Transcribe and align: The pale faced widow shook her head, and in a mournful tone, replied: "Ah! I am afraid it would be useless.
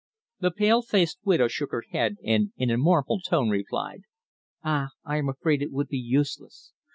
The 0.39 0.49
pale 0.49 0.81
faced 0.81 1.19
widow 1.25 1.47
shook 1.47 1.69
her 1.69 1.83
head, 1.91 2.15
and 2.25 2.53
in 2.57 2.71
a 2.71 2.77
mournful 2.79 3.19
tone, 3.19 3.51
replied: 3.51 4.01
"Ah! 4.63 4.87
I 5.05 5.17
am 5.17 5.29
afraid 5.29 5.61
it 5.61 5.71
would 5.71 5.89
be 5.89 5.99
useless. 5.99 6.71